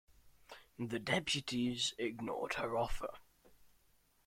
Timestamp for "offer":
2.75-3.13